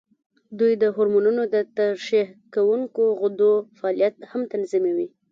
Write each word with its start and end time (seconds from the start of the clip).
دوی 0.59 0.73
د 0.81 0.83
هورمونونو 0.95 1.41
د 1.53 1.55
ترشح 1.77 2.27
کوونکو 2.53 3.03
غدو 3.21 3.53
فعالیت 3.77 4.15
هم 4.31 4.41
تنظیموي. 4.53 5.07